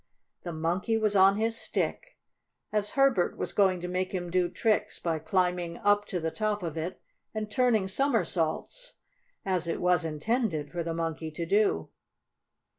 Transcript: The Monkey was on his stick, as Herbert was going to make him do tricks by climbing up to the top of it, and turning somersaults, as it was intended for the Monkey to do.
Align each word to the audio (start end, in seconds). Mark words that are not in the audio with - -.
The 0.41 0.51
Monkey 0.51 0.97
was 0.97 1.15
on 1.15 1.35
his 1.37 1.55
stick, 1.61 2.17
as 2.71 2.93
Herbert 2.93 3.37
was 3.37 3.53
going 3.53 3.79
to 3.81 3.87
make 3.87 4.13
him 4.13 4.31
do 4.31 4.49
tricks 4.49 4.97
by 4.99 5.19
climbing 5.19 5.77
up 5.77 6.05
to 6.05 6.19
the 6.19 6.31
top 6.31 6.63
of 6.63 6.75
it, 6.75 6.99
and 7.35 7.51
turning 7.51 7.87
somersaults, 7.87 8.93
as 9.45 9.67
it 9.67 9.79
was 9.79 10.03
intended 10.03 10.71
for 10.71 10.81
the 10.81 10.95
Monkey 10.95 11.29
to 11.29 11.45
do. 11.45 11.91